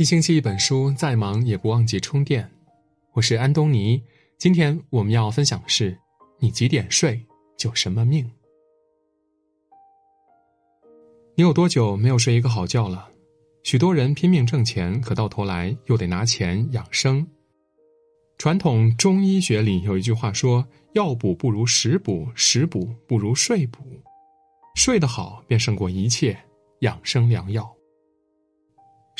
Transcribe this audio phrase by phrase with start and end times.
[0.00, 2.50] 一星期一本书，再忙也不忘记充电。
[3.12, 4.02] 我是安东尼，
[4.38, 5.94] 今天我们要分享的是：
[6.38, 7.22] 你几点睡
[7.58, 8.26] 就什么命。
[11.34, 13.10] 你有多久没有睡一个好觉了？
[13.62, 17.28] 许多人拼命挣钱，可到头来又得拿钱养生。
[18.38, 23.80] 传统中医学里有一句话说：“药补不如食补，食补不如睡补。
[24.76, 26.34] 睡得好便胜过一切
[26.78, 27.70] 养生良药。”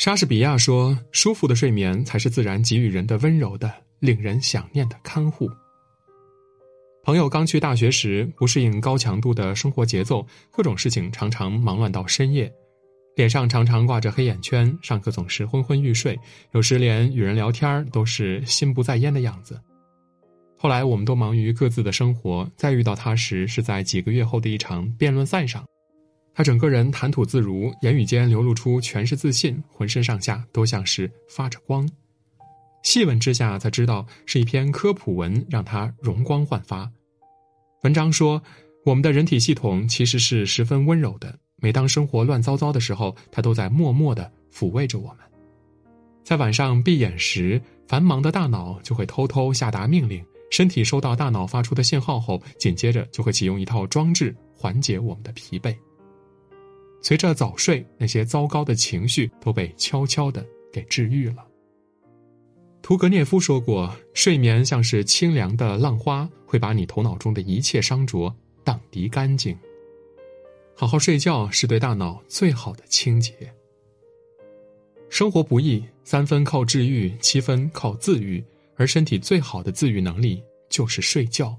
[0.01, 5.47] 莎士比亚说：“舒服的睡眠才是自然给予人的温柔的、令人想念的看护。”
[7.05, 12.51] 朋友刚去大学时，不适应高强度的生活节奏，各种事情常常忙乱到深夜，
[13.15, 16.17] 脸上常常挂着黑眼圈，上课总是昏昏欲睡，
[16.53, 19.61] 有时连与人聊天都是心不在焉的样子。
[20.57, 25.63] 后来，我们都忙于各自的生活，再遇到他时，是在几个月后的一场辩论赛上。
[26.33, 31.87] 他整个人谈吐自如，言语间流露出全是自信，浑身上下都像是发着光。
[32.83, 36.89] 细问之下，才知道是一篇科普文让他容光焕发。
[37.83, 38.41] 文章说，
[38.85, 41.37] 我们的人体系统其实是十分温柔的。
[41.57, 45.17] 每当生活乱糟糟的时候，它都在默默的抚慰着我们。
[46.23, 55.75] 在晚上闭眼时，繁忙的大脑就会偷偷下达命令，身体收到大脑发出的信号后，紧接着就会启用一套装置缓解我们的疲惫。
[57.01, 61.45] 随着早睡，那些糟糕的情绪都被悄悄的给治愈了。
[62.81, 69.57] 屠格涅夫说过：“睡眠像是清凉的浪花，会把你头脑中的一切伤浊荡涤干净。”
[70.75, 73.33] 好好睡觉是对大脑最好的清洁。
[75.09, 78.43] 生活不易，三分靠治愈，七分靠自愈，
[78.77, 81.55] 而身体最好的自愈能力就是睡觉。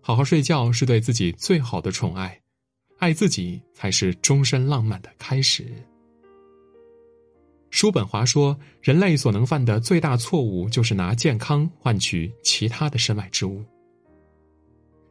[0.00, 2.41] 好好睡觉是对自己最好的宠爱。
[3.02, 5.66] 爱自己才是终身浪漫的开始。
[7.70, 13.60] 叔本华说：“人类所能犯的最大错误，就是拿健康换取其他的身外之物。”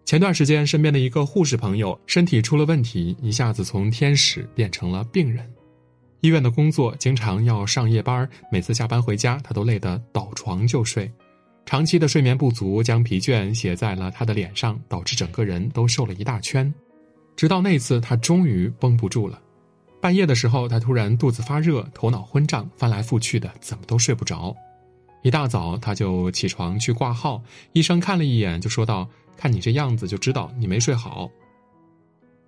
[0.07, 5.45] 前段时间，身边的一个护士朋友身体出了问题，一下子从天使变成了病人。
[6.21, 11.11] 医院的工作经常要上夜班，每次下班回家，他都累得倒床就睡。
[11.65, 16.73] 长期的睡眠不足，将疲倦写在了他的脸上，导致整个人都瘦了一大圈。
[17.35, 19.41] 直到那次，他终于绷不住了。
[19.99, 24.55] 半夜的时候，他突然肚子发热，头脑昏胀，翻来覆去的，怎么都睡不着。
[25.23, 27.41] 一大早，他就起床去挂号。
[27.73, 31.29] 医生看了一眼，就说道：“看你这样子，就知道你没睡好。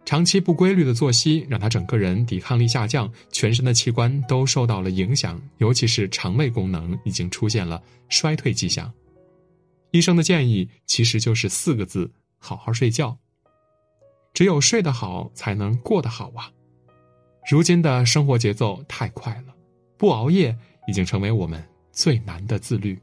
[0.05, 8.91] 长期不规律的作息，让他整个人抵抗力下降，全身的器官都受到了影响，尤其是肠胃功能已经出现了衰退迹象。
[9.91, 13.15] 医生的建议其实就是四个字：好好睡觉。”
[14.33, 16.51] 只有睡得好，才能过得好啊！
[17.49, 19.53] 如今的生活节奏太快了，
[19.97, 20.57] 不熬夜
[20.87, 22.97] 已经成为我们最难的自律。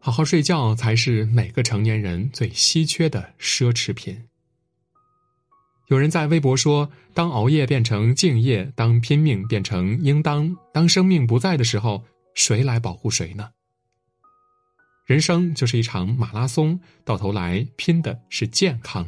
[0.00, 4.20] 好好睡觉才是每个成年人最稀缺的奢侈品。
[5.86, 12.02] 有人在微博说：“当熬夜变成敬业，当拼命变成应当，当生命不在的时候，
[12.34, 13.50] 谁来保护谁呢？”
[15.06, 19.06] 人生就是一场马拉松，到头来拼的是健康。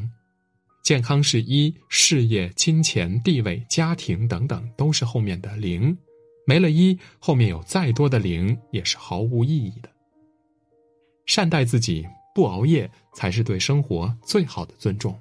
[0.85, 5.97] 健康是一，事业、金钱、地位、家庭等等都是后面的零，
[6.47, 9.89] 没了一，后面有再多的零也是毫无意义的。
[11.25, 15.19] 善待自己，不熬夜才是对生活最好的尊重。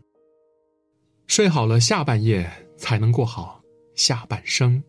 [1.27, 3.63] 睡好了，下半夜才能过好
[3.95, 4.83] 下半生。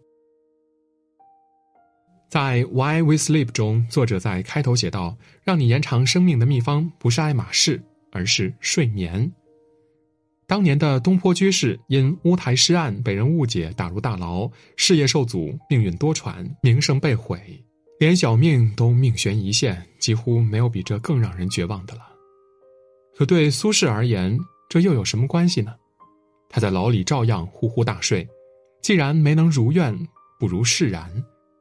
[2.28, 7.80] 在《Why We Sleep》中，作者在开头写道：“让你延长生命的秘方不是爱马仕，
[8.10, 9.32] 而是睡眠。”
[10.46, 17.40] 当年的东坡居士因乌台诗案被人误解，打入大牢，事业受阻，命运多舛，名声被毁，
[17.98, 22.02] 连小命都命悬一线，几乎没有比这更让人绝望的了。
[23.16, 24.38] 可对苏轼而言，
[24.68, 25.74] 这又有什么关系呢？
[26.50, 28.28] 他在牢里照样呼呼大睡。
[28.82, 29.98] 既然没能如愿，
[30.38, 31.08] 不如释然；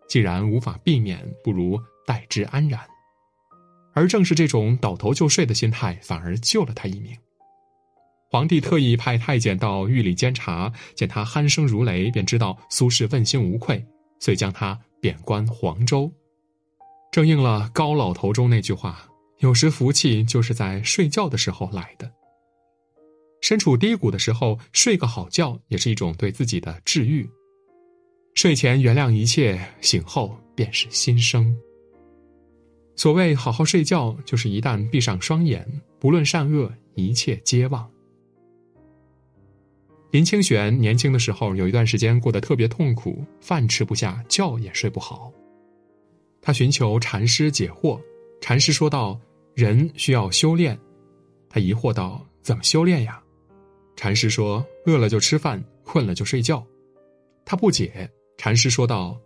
[0.10, 2.82] 既然无法避免，不如待之安然。
[3.94, 7.16] 而正是这种倒头就睡的心态，反而救了他一命。
[8.34, 13.86] 皇帝特意派太监到狱里监察，见他鼾声如雷，便知道苏轼问心无愧，
[14.20, 16.12] 遂将他贬官黄州。
[17.12, 19.08] 正应了高老头中那句话
[19.38, 22.12] ：“有时福气就是在睡觉的时候来的。”
[23.40, 27.30] 身处低谷的时候，睡个好觉也是一种对自己的治愈。
[28.34, 31.56] 睡前原谅一切，醒后便是新生。
[32.96, 35.64] 所谓好好睡觉，就是一旦闭上双眼，
[36.00, 37.88] 不论善恶，一切皆忘。
[40.14, 45.34] 林清玄年轻的时候有一段时间过得特别痛苦，饭吃不下，觉也睡不好，
[46.40, 48.00] 他寻求禅师解惑。
[48.40, 49.20] 禅师说道
[49.58, 50.80] ：“人需要修炼。”
[51.50, 53.20] 他疑惑道：“怎么修炼呀？”
[53.98, 56.64] 禅师说：“饿了就吃饭，困了就睡觉。”
[57.44, 58.08] 他不解。
[58.38, 59.20] 禅师说道：“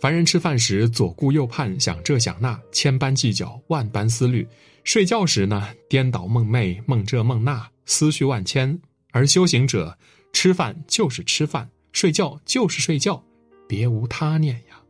[0.00, 4.44] 凡人吃饭时左顾右盼，想这想那，千般计较，万般思虑；
[4.82, 8.76] 睡觉时呢，颠倒梦寐，梦这梦那，思绪万千。
[9.12, 9.96] 而修行者，
[10.32, 13.22] 吃饭就是吃饭，睡觉就是睡觉，
[13.68, 14.80] 别无他念呀。”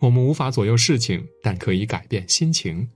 [0.00, 2.88] 我们无法左右事情，但可以改变心情。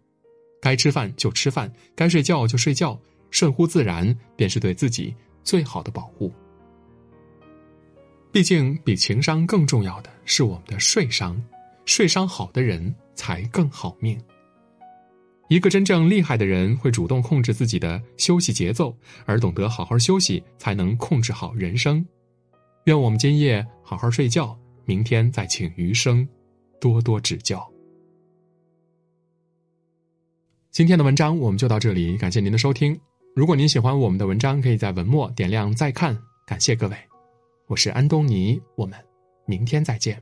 [0.61, 2.97] 该吃饭就吃饭，该睡觉就睡觉，
[3.31, 5.13] 顺乎自然，便是对自己
[5.43, 6.33] 最好的保护。
[8.31, 11.43] 毕竟，比情商更重要的是我们的睡商。
[11.85, 14.17] 睡商好的人才更好命。
[15.53, 18.97] 一个真正厉害的人会主动控制自己的休息节奏，
[19.27, 22.03] 而懂得好好休息，才能控制好人生。
[22.87, 26.27] 愿我们今夜好好睡觉，明天再请余生。
[26.81, 27.71] 多多指教。
[30.71, 32.99] 今天的文章我们就到这里，感谢您的收听。
[33.37, 36.19] 如果您喜欢我们的文章，可以在文末点亮再看。
[36.47, 36.97] 感谢各位，
[37.67, 38.99] 我是安东尼，我们
[39.45, 40.19] 明天再见。